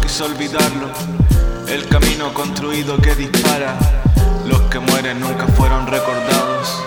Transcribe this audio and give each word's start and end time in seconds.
quise 0.00 0.22
olvidarlo. 0.24 0.88
El 1.66 1.88
camino 1.88 2.34
construido 2.34 2.98
que 2.98 3.14
dispara. 3.14 3.78
Los 4.46 4.60
que 4.62 4.80
mueren 4.80 5.18
nunca 5.18 5.46
fueron 5.46 5.86
recordados 5.86 6.82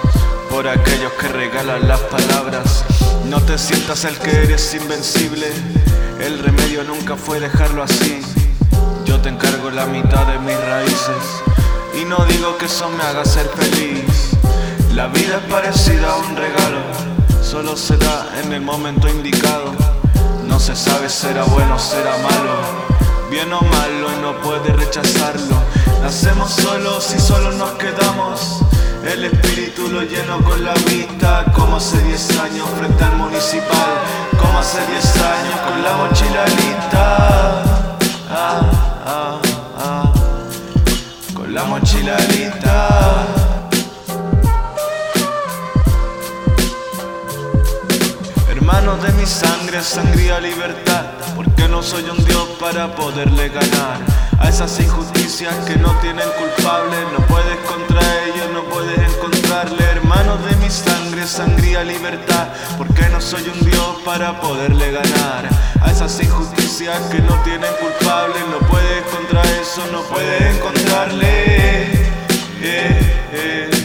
por 0.50 0.68
aquellos 0.68 1.12
que 1.14 1.28
regalan 1.30 1.88
las 1.88 2.00
palabras. 2.02 2.86
No 3.26 3.41
te 3.41 3.58
sientas 3.58 4.05
el 4.05 4.16
que 4.20 4.44
eres 4.44 4.76
invencible. 4.76 5.48
El 6.20 6.40
remedio 6.40 6.84
nunca 6.84 7.16
fue 7.16 7.40
dejarlo 7.40 7.82
así. 7.82 8.22
Yo 9.06 9.20
te 9.20 9.30
encargo 9.30 9.72
la 9.72 9.88
mitad 9.88 10.28
de 10.28 10.38
mis 10.40 10.60
raíces. 10.60 11.24
Y 12.00 12.06
no 12.06 12.23
digo 12.26 12.58
que 12.58 12.66
eso 12.66 12.88
me 12.90 13.03
haga 13.03 13.26
ser 13.26 13.48
feliz. 13.48 14.31
La 14.94 15.08
vida 15.08 15.42
es 15.44 15.52
parecida 15.52 16.12
a 16.12 16.17
un 16.17 16.36
regalo. 16.36 16.81
Solo 17.42 17.76
se 17.76 17.98
da 17.98 18.28
en 18.44 18.53
el 18.53 18.62
momento 18.62 19.08
indicado. 19.08 19.95
No 20.55 20.62
se 20.62 20.73
sabe 20.73 21.09
será 21.09 21.44
bueno 21.44 21.76
o 21.76 21.77
será 21.77 22.16
malo. 22.20 22.55
Bien 23.30 23.52
o 23.52 23.59
malo 23.59 24.09
no 24.22 24.40
puede 24.40 24.72
rechazarlo. 24.72 25.58
Nacemos 26.02 26.50
solos 26.50 27.14
y 27.14 27.20
solo 27.20 27.52
nos 27.52 27.72
quedamos. 27.72 28.62
El 29.04 29.26
espíritu 29.26 29.90
lo 29.90 30.04
lleno 30.04 30.41
con 30.45 30.64
la 30.64 30.73
vista, 30.90 31.44
como 31.54 31.76
hace 31.76 32.02
10 32.02 32.40
años 32.40 32.70
frente 32.78 33.04
al 33.04 33.18
municipal, 33.18 33.91
como 34.40 34.58
hace 34.59 34.80
10 34.88 35.18
años 35.18 35.59
con 35.59 35.84
la 35.84 35.94
mochila 35.98 36.45
lista. 36.45 37.58
Ah, 38.30 38.62
ah, 39.06 39.42
ah, 39.78 40.14
con 41.34 41.53
la. 41.53 41.66
Hermanos 48.67 48.99
de 49.03 49.11
mi 49.13 49.27
sangre, 49.27 49.83
sangría 49.83 50.39
libertad, 50.39 51.03
porque 51.35 51.67
no 51.67 51.83
soy 51.83 52.03
un 52.09 52.17
dios 52.25 52.49
para 52.59 52.95
poderle 52.95 53.49
ganar. 53.49 53.99
A 54.39 54.49
esas 54.49 54.80
injusticias 54.80 55.53
que 55.67 55.75
no 55.75 55.95
tienen 55.99 56.27
culpable, 56.31 56.97
no 57.13 57.23
puedes 57.27 57.58
contra 57.59 58.02
ellos, 58.23 58.49
no 58.53 58.63
puedes 58.63 58.97
encontrarle. 58.97 59.83
Hermanos 59.83 60.43
de 60.49 60.55
mi 60.55 60.69
sangre, 60.71 61.27
sangría 61.27 61.83
libertad, 61.83 62.47
porque 62.75 63.08
no 63.09 63.21
soy 63.21 63.43
un 63.49 63.69
dios 63.69 63.97
para 64.03 64.41
poderle 64.41 64.91
ganar. 64.91 65.47
A 65.81 65.91
esas 65.91 66.19
injusticias 66.19 66.99
que 67.11 67.19
no 67.19 67.36
tienen 67.43 67.71
culpable, 67.80 68.39
no 68.49 68.67
puedes 68.67 69.03
contra 69.16 69.43
eso, 69.61 69.86
no 69.91 70.02
puedes 70.05 70.41
encontrarle. 70.55 71.91
Eh, 72.63 73.27
eh. 73.31 73.84